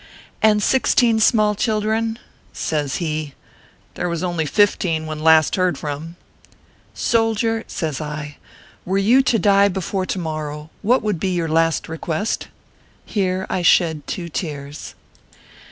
[0.01, 0.17] ORPHEUS C.
[0.17, 0.43] KERR PAPERS.
[0.45, 0.63] 75" And
[1.15, 2.19] sixteen small children?"
[2.53, 3.33] Says he:"
[3.93, 6.15] There was only fifteen when last heard from.""
[7.11, 8.37] Soldier/ says I,"
[8.83, 12.47] were you to die before to mor row, what would be your last request?"
[13.05, 14.95] Here I shed two tears.